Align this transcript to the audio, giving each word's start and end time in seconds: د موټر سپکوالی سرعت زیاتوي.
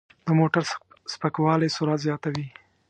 د 0.25 0.27
موټر 0.39 0.63
سپکوالی 1.13 1.69
سرعت 1.77 1.99
زیاتوي. 2.07 2.47